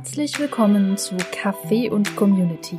[0.00, 2.78] Herzlich willkommen zu Café und Community,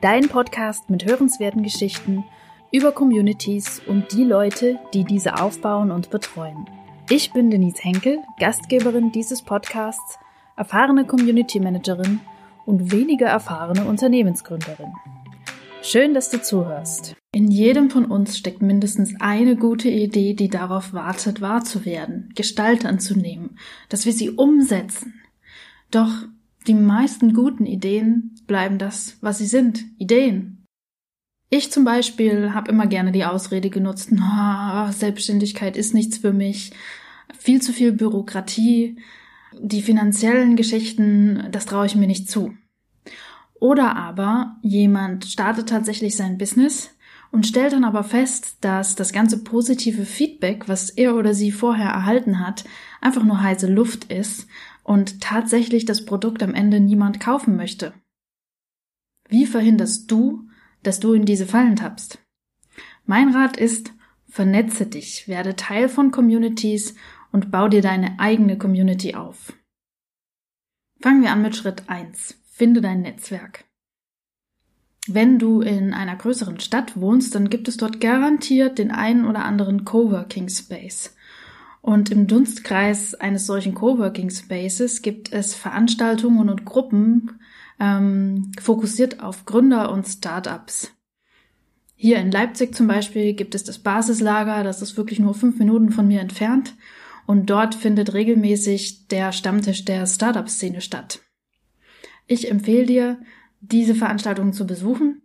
[0.00, 2.22] dein Podcast mit hörenswerten Geschichten
[2.70, 6.70] über Communities und die Leute, die diese aufbauen und betreuen.
[7.10, 10.20] Ich bin Denise Henkel, Gastgeberin dieses Podcasts,
[10.56, 12.20] erfahrene Community Managerin
[12.64, 14.92] und weniger erfahrene Unternehmensgründerin.
[15.82, 17.16] Schön, dass du zuhörst.
[17.32, 22.30] In jedem von uns steckt mindestens eine gute Idee, die darauf wartet, wahr zu werden,
[22.36, 23.58] Gestalt anzunehmen,
[23.88, 25.20] dass wir sie umsetzen.
[25.90, 26.12] Doch
[26.66, 30.64] die meisten guten Ideen bleiben das, was sie sind, Ideen.
[31.48, 36.72] Ich zum Beispiel habe immer gerne die Ausrede genutzt, oh, Selbstständigkeit ist nichts für mich,
[37.38, 38.98] viel zu viel Bürokratie,
[39.58, 42.54] die finanziellen Geschichten, das traue ich mir nicht zu.
[43.60, 46.90] Oder aber jemand startet tatsächlich sein Business
[47.30, 51.90] und stellt dann aber fest, dass das ganze positive Feedback, was er oder sie vorher
[51.90, 52.64] erhalten hat,
[53.00, 54.46] einfach nur heiße Luft ist
[54.86, 57.92] und tatsächlich das Produkt am Ende niemand kaufen möchte.
[59.28, 60.48] Wie verhinderst du,
[60.84, 62.20] dass du in diese Fallen tappst?
[63.04, 63.92] Mein Rat ist,
[64.28, 66.94] vernetze dich, werde Teil von Communities
[67.32, 69.54] und bau dir deine eigene Community auf.
[71.00, 72.40] Fangen wir an mit Schritt eins.
[72.44, 73.64] Finde dein Netzwerk.
[75.08, 79.44] Wenn du in einer größeren Stadt wohnst, dann gibt es dort garantiert den einen oder
[79.44, 81.15] anderen Coworking Space.
[81.86, 87.38] Und im Dunstkreis eines solchen Coworking Spaces gibt es Veranstaltungen und Gruppen
[87.78, 90.92] ähm, fokussiert auf Gründer und Startups.
[91.94, 95.92] Hier in Leipzig zum Beispiel gibt es das Basislager, das ist wirklich nur fünf Minuten
[95.92, 96.74] von mir entfernt.
[97.24, 101.20] Und dort findet regelmäßig der Stammtisch der Startup-Szene statt.
[102.26, 103.20] Ich empfehle dir,
[103.60, 105.22] diese Veranstaltungen zu besuchen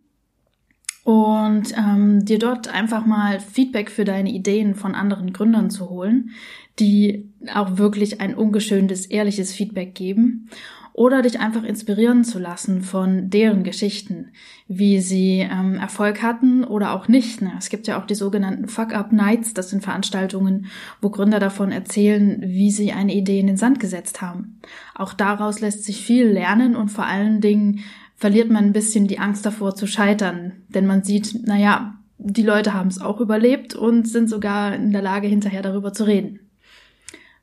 [1.03, 6.31] und ähm, dir dort einfach mal Feedback für deine Ideen von anderen Gründern zu holen,
[6.79, 10.49] die auch wirklich ein ungeschöntes, ehrliches Feedback geben
[10.93, 14.31] oder dich einfach inspirieren zu lassen von deren Geschichten,
[14.67, 17.41] wie sie ähm, Erfolg hatten oder auch nicht.
[17.41, 17.53] Ne?
[17.57, 20.67] Es gibt ja auch die sogenannten Fuck-Up-Nights, das sind Veranstaltungen,
[21.01, 24.59] wo Gründer davon erzählen, wie sie eine Idee in den Sand gesetzt haben.
[24.93, 27.79] Auch daraus lässt sich viel lernen und vor allen Dingen
[28.21, 32.75] verliert man ein bisschen die Angst davor zu scheitern, denn man sieht, naja, die Leute
[32.75, 36.39] haben es auch überlebt und sind sogar in der Lage, hinterher darüber zu reden.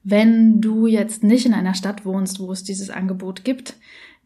[0.04, 3.74] Wenn du jetzt nicht in einer Stadt wohnst, wo es dieses Angebot gibt,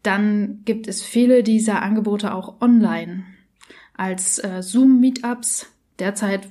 [0.03, 3.23] dann gibt es viele dieser Angebote auch online
[3.95, 5.71] als äh, Zoom-Meetups.
[5.97, 6.47] Derzeit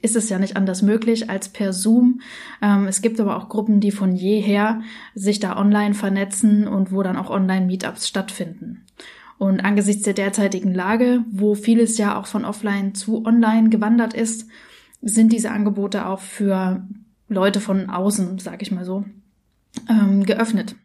[0.00, 2.22] ist es ja nicht anders möglich als per Zoom.
[2.62, 4.80] Ähm, es gibt aber auch Gruppen, die von jeher
[5.14, 8.86] sich da online vernetzen und wo dann auch Online-Meetups stattfinden.
[9.38, 14.48] Und angesichts der derzeitigen Lage, wo vieles ja auch von offline zu online gewandert ist,
[15.02, 16.86] sind diese Angebote auch für
[17.28, 19.04] Leute von außen, sag ich mal so,
[19.88, 20.76] ähm, geöffnet.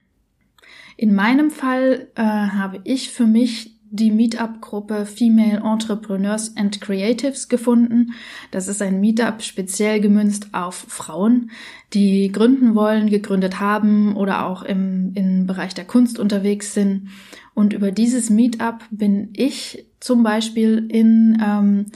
[0.98, 8.14] In meinem Fall äh, habe ich für mich die Meetup-Gruppe Female Entrepreneurs and Creatives gefunden.
[8.52, 11.52] Das ist ein Meetup speziell gemünzt auf Frauen,
[11.94, 17.10] die gründen wollen, gegründet haben oder auch im, im Bereich der Kunst unterwegs sind.
[17.54, 21.88] Und über dieses Meetup bin ich zum Beispiel in ähm,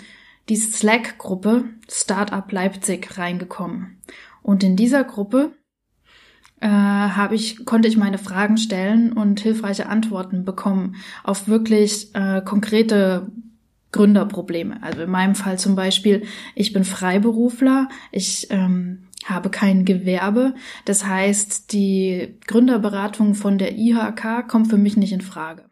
[0.50, 3.98] die Slack-Gruppe Startup Leipzig reingekommen.
[4.42, 5.54] Und in dieser Gruppe
[6.64, 12.42] äh, habe ich, konnte ich meine Fragen stellen und hilfreiche Antworten bekommen auf wirklich äh,
[12.42, 13.28] konkrete
[13.92, 14.82] Gründerprobleme.
[14.82, 16.24] Also in meinem Fall zum Beispiel,
[16.56, 20.56] ich bin Freiberufler, ich ähm, habe kein Gewerbe.
[20.86, 25.66] Das heißt, die Gründerberatung von der IHK kommt für mich nicht in Frage.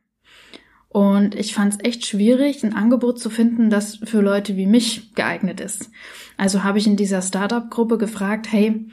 [0.90, 5.16] Und ich fand es echt schwierig, ein Angebot zu finden, das für Leute wie mich
[5.16, 5.90] geeignet ist.
[6.35, 8.88] Also habe ich in dieser Startup-Gruppe gefragt, hey,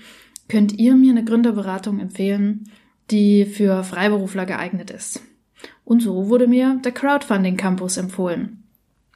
[0.49, 2.71] könnt ihr mir eine Gründerberatung empfehlen,
[3.11, 5.23] die für Freiberufler geeignet ist?
[5.85, 8.65] Und so wurde mir der Crowdfunding Campus empfohlen.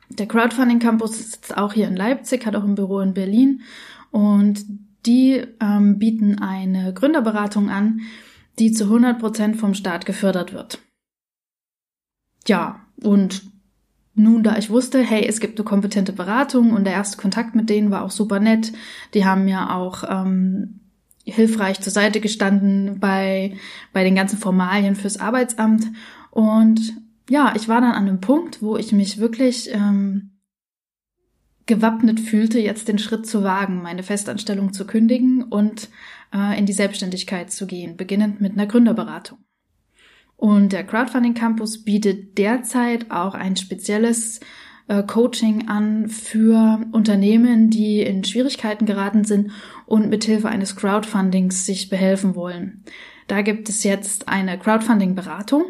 [0.08, 3.62] Der Crowdfunding Campus sitzt auch hier in Leipzig, hat auch ein Büro in Berlin
[4.10, 4.64] und
[5.06, 8.02] die ähm, bieten eine Gründerberatung an,
[8.58, 10.78] die zu 100 Prozent vom Staat gefördert wird
[12.48, 13.42] ja, und
[14.14, 17.70] nun, da ich wusste, hey, es gibt eine kompetente Beratung und der erste Kontakt mit
[17.70, 18.72] denen war auch super nett.
[19.14, 20.80] Die haben mir auch ähm,
[21.24, 23.56] hilfreich zur Seite gestanden bei,
[23.92, 25.86] bei den ganzen Formalien fürs Arbeitsamt.
[26.30, 26.94] Und
[27.28, 30.32] ja, ich war dann an einem Punkt, wo ich mich wirklich ähm,
[31.66, 35.88] gewappnet fühlte, jetzt den Schritt zu wagen, meine Festanstellung zu kündigen und
[36.34, 39.38] äh, in die Selbstständigkeit zu gehen, beginnend mit einer Gründerberatung.
[40.36, 44.40] Und der Crowdfunding Campus bietet derzeit auch ein spezielles
[44.88, 49.50] äh, Coaching an für Unternehmen, die in Schwierigkeiten geraten sind
[49.86, 52.82] und mithilfe eines Crowdfundings sich behelfen wollen.
[53.28, 55.64] Da gibt es jetzt eine Crowdfunding-Beratung,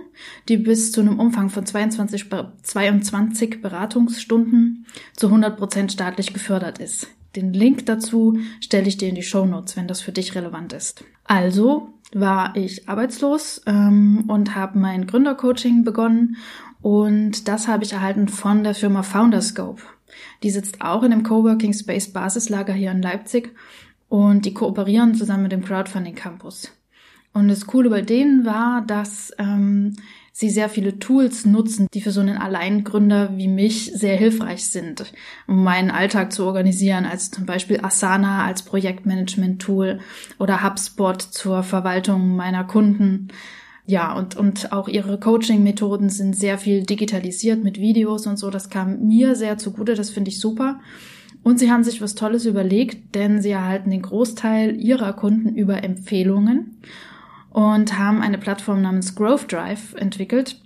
[0.48, 2.26] die bis zu einem Umfang von 22,
[2.62, 7.08] 22 Beratungsstunden zu 100 Prozent staatlich gefördert ist.
[7.36, 10.72] Den Link dazu stelle ich dir in die Show Notes, wenn das für dich relevant
[10.72, 11.04] ist.
[11.24, 16.36] Also war ich arbeitslos ähm, und habe mein Gründercoaching begonnen
[16.82, 19.82] und das habe ich erhalten von der Firma Founderscope.
[20.42, 23.54] Die sitzt auch in dem Coworking Space Basislager hier in Leipzig
[24.08, 26.70] und die kooperieren zusammen mit dem Crowdfunding Campus.
[27.32, 29.96] Und das Coole bei denen war, dass ähm,
[30.32, 35.12] sie sehr viele Tools nutzen, die für so einen Alleingründer wie mich sehr hilfreich sind,
[35.46, 40.00] um meinen Alltag zu organisieren, also zum Beispiel Asana als Projektmanagement-Tool
[40.38, 43.28] oder HubSpot zur Verwaltung meiner Kunden.
[43.84, 48.50] Ja, und, und auch ihre Coaching-Methoden sind sehr viel digitalisiert mit Videos und so.
[48.50, 50.80] Das kam mir sehr zugute, das finde ich super.
[51.42, 55.82] Und sie haben sich was Tolles überlegt, denn sie erhalten den Großteil ihrer Kunden über
[55.82, 56.78] Empfehlungen
[57.50, 60.60] und haben eine Plattform namens Growth Drive entwickelt,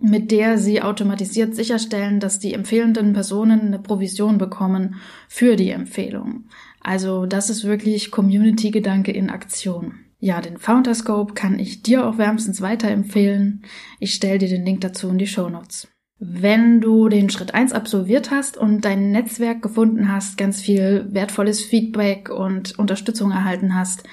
[0.00, 4.96] mit der sie automatisiert sicherstellen, dass die empfehlenden Personen eine Provision bekommen
[5.28, 6.44] für die Empfehlung.
[6.80, 10.01] Also das ist wirklich Community-Gedanke in Aktion.
[10.24, 13.64] Ja, den Founderscope kann ich dir auch wärmstens weiterempfehlen.
[13.98, 15.88] Ich stelle dir den Link dazu in die Show Notes.
[16.20, 21.64] Wenn du den Schritt eins absolviert hast und dein Netzwerk gefunden hast, ganz viel wertvolles
[21.64, 24.04] Feedback und Unterstützung erhalten hast,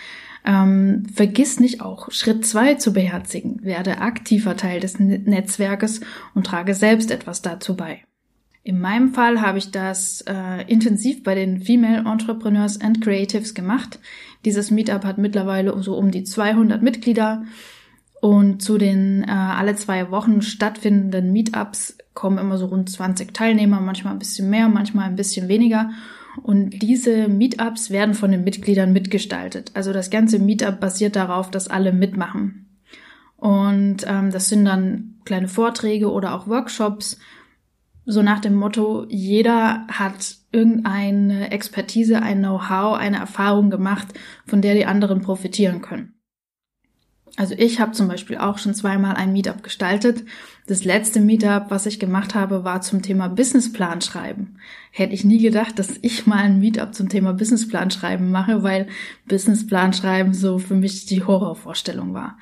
[0.43, 3.63] ähm, vergiss nicht auch Schritt zwei zu beherzigen.
[3.63, 6.01] Werde aktiver Teil des Netzwerkes
[6.33, 8.01] und trage selbst etwas dazu bei.
[8.63, 13.99] In meinem Fall habe ich das äh, intensiv bei den Female Entrepreneurs and Creatives gemacht.
[14.45, 17.43] Dieses Meetup hat mittlerweile so um die 200 Mitglieder
[18.21, 23.79] und zu den äh, alle zwei Wochen stattfindenden Meetups kommen immer so rund 20 Teilnehmer,
[23.79, 25.89] manchmal ein bisschen mehr, manchmal ein bisschen weniger.
[26.43, 29.71] Und diese Meetups werden von den Mitgliedern mitgestaltet.
[29.73, 32.67] Also das ganze Meetup basiert darauf, dass alle mitmachen.
[33.37, 37.17] Und ähm, das sind dann kleine Vorträge oder auch Workshops,
[38.09, 44.07] so nach dem Motto, jeder hat irgendeine Expertise, ein Know-how, eine Erfahrung gemacht,
[44.47, 46.15] von der die anderen profitieren können.
[47.35, 50.23] Also ich habe zum Beispiel auch schon zweimal ein Meetup gestaltet.
[50.65, 54.57] Das letzte Meetup, was ich gemacht habe, war zum Thema Businessplan schreiben.
[54.91, 58.87] Hätte ich nie gedacht, dass ich mal ein Meetup zum Thema Businessplan schreiben mache, weil
[59.27, 62.39] Businessplan schreiben so für mich die Horrorvorstellung war.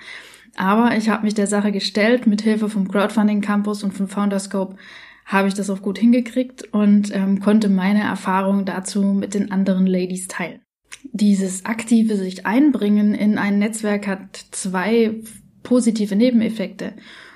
[0.56, 2.25] Aber ich habe mich der Sache gestellt.
[2.25, 4.78] Mit Hilfe vom Crowdfunding Campus und von Founderscope
[5.27, 9.85] habe ich das auch gut hingekriegt und ähm, konnte meine Erfahrungen dazu mit den anderen
[9.85, 10.62] Ladies teilen.
[11.03, 15.21] Dieses aktive sich einbringen in ein Netzwerk hat zwei
[15.63, 16.94] positive Nebeneffekte.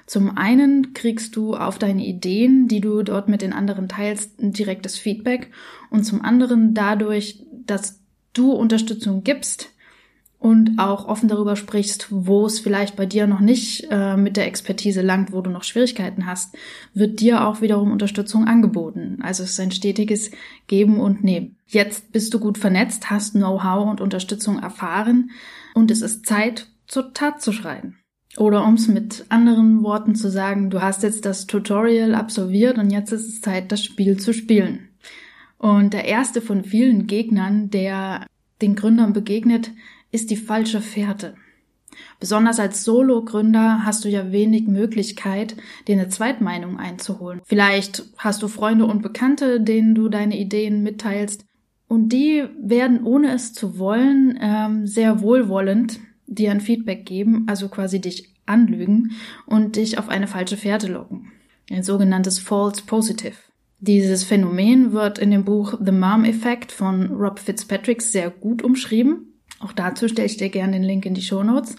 [0.08, 4.54] Zum einen kriegst du auf deine Ideen, die du dort mit den anderen teilst, ein
[4.54, 5.52] direktes Feedback
[5.90, 8.02] und zum anderen dadurch, dass
[8.34, 9.74] du Unterstützung gibst,
[10.42, 14.48] und auch offen darüber sprichst, wo es vielleicht bei dir noch nicht äh, mit der
[14.48, 16.58] Expertise langt, wo du noch Schwierigkeiten hast,
[16.96, 19.20] wird dir auch wiederum Unterstützung angeboten.
[19.22, 20.32] Also es ist ein stetiges
[20.66, 21.58] Geben und Nehmen.
[21.68, 25.30] Jetzt bist du gut vernetzt, hast Know-how und Unterstützung erfahren
[25.76, 27.98] und es ist Zeit, zur Tat zu schreiten.
[28.36, 32.90] Oder um es mit anderen Worten zu sagen, du hast jetzt das Tutorial absolviert und
[32.90, 34.90] jetzt ist es Zeit, das Spiel zu spielen.
[35.60, 38.26] Und der erste von vielen Gegnern, der
[38.64, 39.70] den Gründern begegnet,
[40.12, 41.36] ist die falsche Fährte.
[42.20, 45.56] Besonders als Solo-Gründer hast du ja wenig Möglichkeit,
[45.88, 47.42] dir eine Zweitmeinung einzuholen.
[47.44, 51.46] Vielleicht hast du Freunde und Bekannte, denen du deine Ideen mitteilst.
[51.88, 57.68] Und die werden, ohne es zu wollen, ähm, sehr wohlwollend dir ein Feedback geben, also
[57.68, 59.12] quasi dich anlügen
[59.46, 61.32] und dich auf eine falsche Fährte locken.
[61.70, 63.36] Ein sogenanntes False Positive.
[63.80, 69.31] Dieses Phänomen wird in dem Buch The Mom Effect von Rob Fitzpatrick sehr gut umschrieben.
[69.62, 71.76] Auch dazu stelle ich dir gerne den Link in die Show Notes.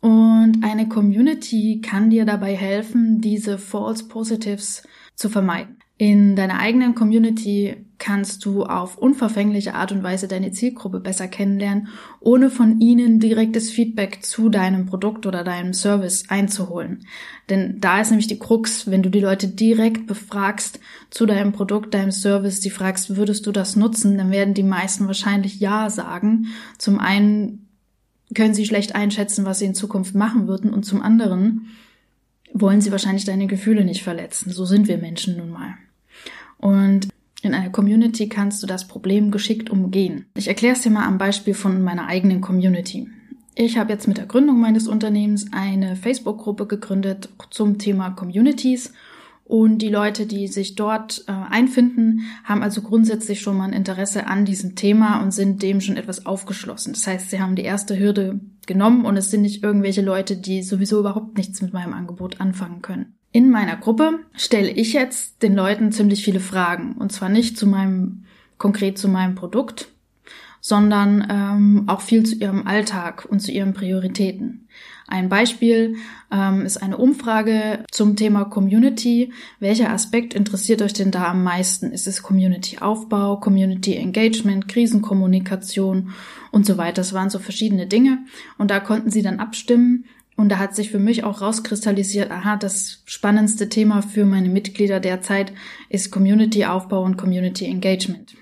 [0.00, 4.82] Und eine Community kann dir dabei helfen, diese False Positives
[5.14, 5.78] zu vermeiden.
[5.98, 11.88] In deiner eigenen Community kannst du auf unverfängliche Art und Weise deine Zielgruppe besser kennenlernen,
[12.20, 17.06] ohne von ihnen direktes Feedback zu deinem Produkt oder deinem Service einzuholen.
[17.48, 21.94] Denn da ist nämlich die Krux, wenn du die Leute direkt befragst zu deinem Produkt,
[21.94, 26.48] deinem Service, die fragst, würdest du das nutzen, dann werden die meisten wahrscheinlich Ja sagen.
[26.76, 27.68] Zum einen
[28.34, 31.68] können sie schlecht einschätzen, was sie in Zukunft machen würden und zum anderen
[32.52, 34.50] wollen sie wahrscheinlich deine Gefühle nicht verletzen.
[34.50, 35.74] So sind wir Menschen nun mal.
[36.58, 37.08] Und
[37.42, 40.26] in einer Community kannst du das Problem geschickt umgehen.
[40.34, 43.08] Ich erkläre es dir mal am Beispiel von meiner eigenen Community.
[43.54, 48.92] Ich habe jetzt mit der Gründung meines Unternehmens eine Facebook-Gruppe gegründet zum Thema Communities
[49.48, 54.26] Und die Leute, die sich dort äh, einfinden, haben also grundsätzlich schon mal ein Interesse
[54.26, 56.94] an diesem Thema und sind dem schon etwas aufgeschlossen.
[56.94, 60.64] Das heißt, sie haben die erste Hürde genommen und es sind nicht irgendwelche Leute, die
[60.64, 63.15] sowieso überhaupt nichts mit meinem Angebot anfangen können.
[63.36, 66.94] In meiner Gruppe stelle ich jetzt den Leuten ziemlich viele Fragen.
[66.94, 68.24] Und zwar nicht zu meinem,
[68.56, 69.88] konkret zu meinem Produkt,
[70.62, 74.68] sondern ähm, auch viel zu ihrem Alltag und zu ihren Prioritäten.
[75.06, 75.96] Ein Beispiel
[76.32, 79.34] ähm, ist eine Umfrage zum Thema Community.
[79.60, 81.92] Welcher Aspekt interessiert euch denn da am meisten?
[81.92, 86.14] Ist es Community-Aufbau, Community-Engagement, Krisenkommunikation
[86.52, 86.94] und so weiter?
[86.94, 88.20] Das waren so verschiedene Dinge.
[88.56, 90.06] Und da konnten sie dann abstimmen.
[90.36, 95.00] Und da hat sich für mich auch rauskristallisiert, aha, das spannendste Thema für meine Mitglieder
[95.00, 95.52] derzeit
[95.88, 98.36] ist Community-Aufbau und Community-Engagement.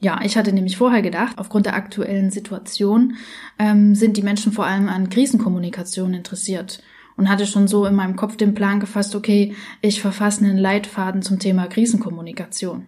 [0.00, 3.16] Ja, ich hatte nämlich vorher gedacht, aufgrund der aktuellen Situation
[3.58, 6.82] ähm, sind die Menschen vor allem an Krisenkommunikation interessiert
[7.16, 11.22] und hatte schon so in meinem Kopf den Plan gefasst, okay, ich verfasse einen Leitfaden
[11.22, 12.86] zum Thema Krisenkommunikation.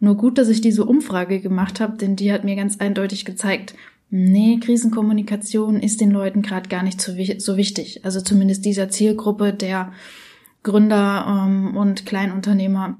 [0.00, 3.74] Nur gut, dass ich diese Umfrage gemacht habe, denn die hat mir ganz eindeutig gezeigt,
[4.10, 8.04] nee, Krisenkommunikation ist den Leuten gerade gar nicht so, so, wichtig.
[8.04, 9.92] Also zumindest dieser Zielgruppe der
[10.62, 12.98] Gründer ähm, und Kleinunternehmer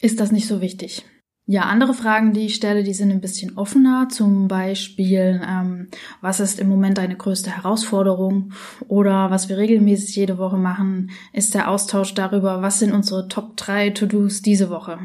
[0.00, 1.04] ist das nicht so wichtig.
[1.46, 4.08] Ja, andere Fragen, die ich stelle, die sind ein bisschen offener.
[4.08, 5.88] Zum Beispiel, ähm,
[6.20, 8.52] was ist im Moment deine größte Herausforderung?
[8.86, 13.56] Oder was wir regelmäßig jede Woche machen, ist der Austausch darüber, was sind unsere Top
[13.56, 15.00] 3 To-Dos diese Woche?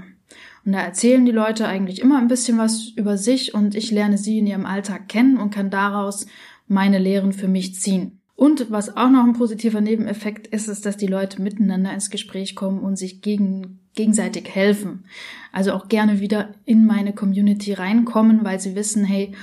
[0.66, 4.18] Und da erzählen die Leute eigentlich immer ein bisschen was über sich und ich lerne
[4.18, 6.26] sie in ihrem Alltag kennen und kann daraus
[6.68, 8.20] meine Lehren für mich ziehen.
[8.36, 12.56] Und was auch noch ein positiver Nebeneffekt ist, ist, dass die Leute miteinander ins Gespräch
[12.56, 15.06] kommen und sich gegen, gegenseitig helfen.
[15.54, 19.34] Also auch gerne wieder in meine Community reinkommen, weil sie wissen, hey,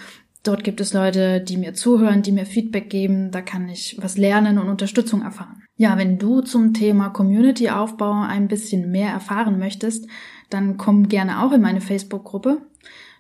[0.43, 4.19] dort gibt es Leute, die mir zuhören, die mir Feedback geben, da kann ich was
[4.19, 5.63] lernen und Unterstützung erfahren.
[5.77, 10.07] Ja, wenn du zum Thema Community-Aufbau ein bisschen mehr erfahren möchtest,
[10.53, 12.63] dann komm gerne auch in meine Facebook-Gruppe.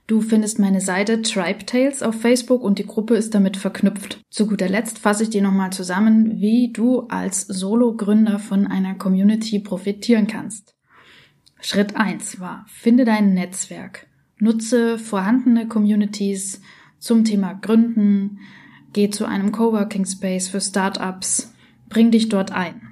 [0.06, 4.20] Du findest meine Seite Tribe Tales auf Facebook und die Gruppe ist damit verknüpft.
[4.30, 9.60] Zu guter Letzt fasse ich dir nochmal zusammen, wie du als Solo-Gründer von einer Community
[9.60, 10.74] profitieren kannst.
[11.60, 14.08] Schritt eins war, finde dein Netzwerk.
[14.38, 16.60] Nutze vorhandene Communities
[16.98, 18.40] zum Thema Gründen.
[18.92, 21.54] Geh zu einem Coworking Space für Startups.
[21.88, 22.88] Bring dich dort ein.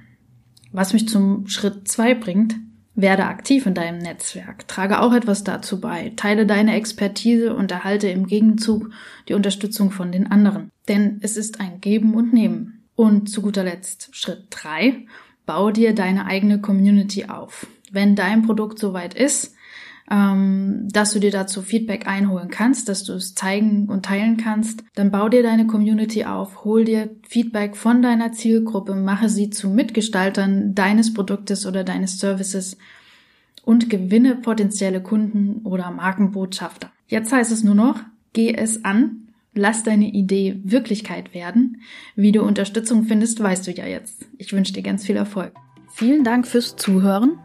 [0.71, 2.55] Was mich zum Schritt zwei bringt,
[2.95, 8.09] werde aktiv in deinem Netzwerk, trage auch etwas dazu bei, teile deine Expertise und erhalte
[8.09, 8.89] im Gegenzug
[9.29, 10.71] die Unterstützung von den anderen.
[10.87, 12.85] Denn es ist ein Geben und Nehmen.
[12.95, 15.05] Und zu guter Letzt Schritt drei:
[15.45, 17.65] Bau dir deine eigene Community auf.
[17.91, 19.55] Wenn dein Produkt soweit ist,
[20.09, 24.83] ähm, dass du dir dazu Feedback einholen kannst, dass du es zeigen und teilen kannst,
[24.95, 29.69] dann bau dir deine Community auf, hol dir Feedback von deiner Zielgruppe, mache sie zu
[29.69, 32.77] Mitgestaltern deines Produktes oder deines Services
[33.63, 36.91] und gewinne potenzielle Kunden oder Markenbotschafter.
[37.07, 37.99] Jetzt heißt es nur noch,
[38.33, 41.81] geh es an, lass deine Idee Wirklichkeit werden.
[42.15, 44.25] Wie du Unterstützung findest, weißt du ja jetzt.
[44.37, 45.53] Ich wünsche dir ganz viel Erfolg.
[45.93, 47.37] Vielen Dank fürs Zuhören.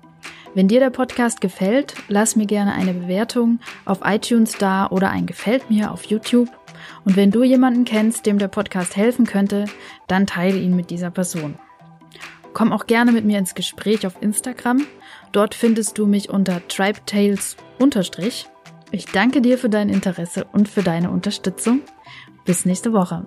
[0.56, 5.26] Wenn dir der Podcast gefällt, lass mir gerne eine Bewertung auf iTunes da oder ein
[5.26, 6.48] Gefällt mir auf YouTube.
[7.04, 9.66] Und wenn du jemanden kennst, dem der Podcast helfen könnte,
[10.06, 11.58] dann teile ihn mit dieser Person.
[12.54, 14.86] Komm auch gerne mit mir ins Gespräch auf Instagram.
[15.30, 17.58] Dort findest du mich unter tribetales
[18.92, 21.82] Ich danke dir für dein Interesse und für deine Unterstützung.
[22.46, 23.26] Bis nächste Woche.